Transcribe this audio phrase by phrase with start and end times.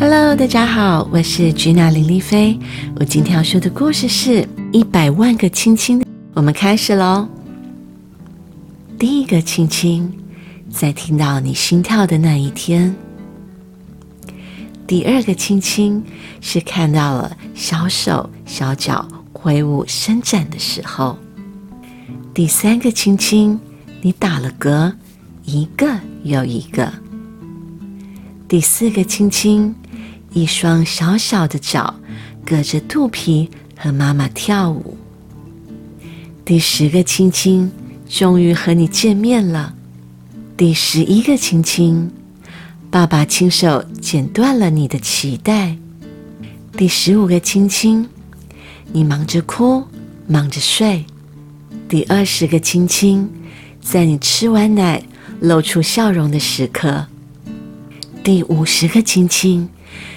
[0.00, 2.56] Hello，大家好，我是吉娜林丽菲。
[3.00, 6.00] 我今天要说的故事是《一百万个亲亲》。
[6.34, 7.28] 我们开始喽。
[8.96, 10.08] 第一个亲亲，
[10.70, 12.94] 在听到你心跳的那一天；
[14.86, 16.00] 第二个亲亲，
[16.40, 21.16] 是看到了小手小脚挥舞伸展的时候；
[22.32, 23.58] 第三个亲亲，
[24.00, 24.92] 你打了嗝，
[25.42, 25.92] 一个
[26.22, 26.86] 又一个；
[28.46, 29.74] 第四个亲亲。
[30.32, 31.94] 一双小小的脚，
[32.44, 34.96] 隔着肚皮和妈妈跳舞。
[36.44, 37.70] 第十个亲亲，
[38.08, 39.74] 终于和你见面了。
[40.56, 42.10] 第十一个亲亲，
[42.90, 45.76] 爸爸亲手剪断了你的脐带。
[46.76, 48.08] 第十五个亲亲，
[48.92, 49.84] 你忙着哭，
[50.26, 51.04] 忙着睡。
[51.88, 53.28] 第二十个亲亲，
[53.80, 55.02] 在你吃完奶
[55.40, 57.06] 露出笑容的时刻。
[58.22, 59.68] 第五十个亲亲。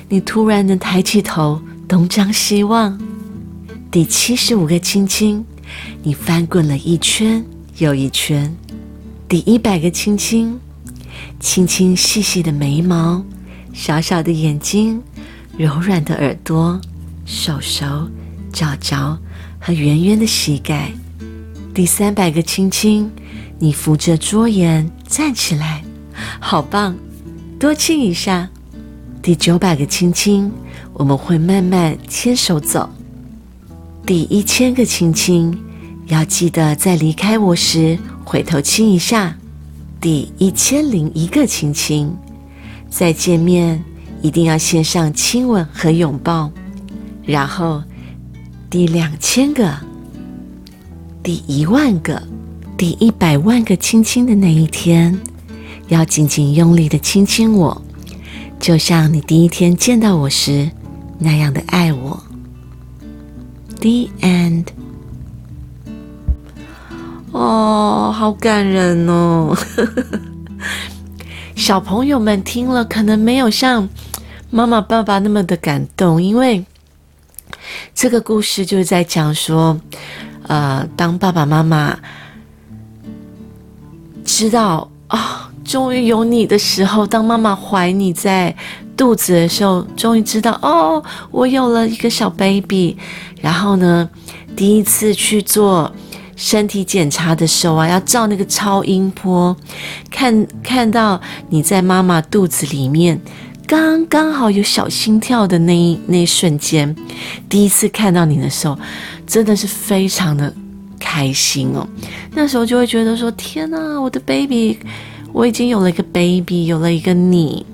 [0.09, 2.99] 你突然能抬起头，东张西望。
[3.89, 5.45] 第七十五个亲亲，
[6.03, 7.43] 你翻滚了一圈
[7.77, 8.55] 又一圈。
[9.27, 10.59] 第一百个亲亲，
[11.39, 13.23] 亲亲细细的眉毛，
[13.73, 15.01] 小小的眼睛，
[15.57, 16.79] 柔软的耳朵，
[17.25, 18.09] 手手、
[18.51, 19.17] 脚脚
[19.59, 20.91] 和圆圆的膝盖。
[21.73, 23.09] 第三百个亲亲，
[23.59, 25.83] 你扶着桌沿站起来，
[26.39, 26.95] 好棒！
[27.57, 28.49] 多亲一下。
[29.21, 30.51] 第九百个亲亲，
[30.93, 32.89] 我们会慢慢牵手走。
[34.03, 35.55] 第一千个亲亲，
[36.07, 39.37] 要记得在离开我时回头亲一下。
[39.99, 42.11] 第一千零一个亲亲，
[42.89, 43.83] 再见面
[44.23, 46.51] 一定要献上亲吻和拥抱。
[47.23, 47.83] 然后
[48.71, 49.71] 第两千个、
[51.21, 52.19] 第一万个、
[52.75, 55.15] 第一百万个亲亲的那一天，
[55.89, 57.79] 要紧紧用力的亲亲我。
[58.61, 60.69] 就像你第一天见到我时
[61.17, 62.23] 那样的爱我。
[63.79, 64.67] The end。
[67.31, 69.57] 哦，好感人哦！
[71.55, 73.89] 小朋友们听了可能没有像
[74.51, 76.63] 妈妈、爸爸那么的感动，因为
[77.95, 79.79] 这个故事就是在讲说，
[80.43, 81.97] 呃，当爸爸妈妈
[84.23, 85.40] 知道啊。
[85.71, 88.53] 终于有你的时候，当妈妈怀你在
[88.97, 91.01] 肚子的时候，终于知道哦，
[91.31, 92.97] 我有了一个小 baby。
[93.39, 94.09] 然后呢，
[94.53, 95.89] 第一次去做
[96.35, 99.55] 身体检查的时候啊，要照那个超音波，
[100.09, 103.17] 看看到你在妈妈肚子里面
[103.65, 106.93] 刚刚好有小心跳的那一那一瞬间，
[107.47, 108.77] 第一次看到你的时候，
[109.25, 110.53] 真的是非常的
[110.99, 111.87] 开心哦。
[112.33, 114.77] 那时候就会觉得说：天哪，我的 baby！
[115.33, 117.65] 我已经有了一个 baby，有了一个你。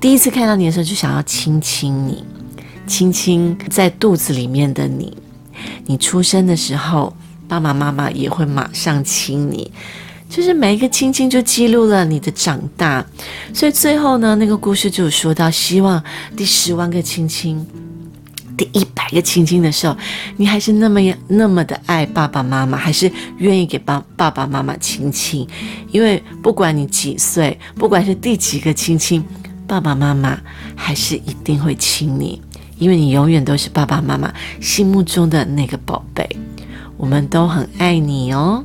[0.00, 2.22] 第一次看到你的时候，就想要亲亲你，
[2.86, 5.16] 亲亲在肚子里面的你。
[5.86, 7.14] 你出生的时候，
[7.48, 9.72] 爸爸妈妈也会马上亲你，
[10.28, 13.04] 就是每一个亲亲就记录了你的长大。
[13.54, 16.02] 所以最后呢，那个故事就有说到，希望
[16.36, 17.66] 第十万个亲亲。
[18.56, 19.96] 第一百个亲亲的时候，
[20.36, 25.46] 你还是那么那么的爱爸爸妈妈，还是愿意给爸爸爸妈妈亲亲？
[25.90, 29.22] 因为不管你几岁，不管是第几个亲亲，
[29.66, 30.38] 爸爸妈妈
[30.74, 32.40] 还是一定会亲你，
[32.78, 36.28] 因为你永远都是爸爸妈妈心目中的那个宝贝。
[36.96, 38.64] 我们都很爱你哦。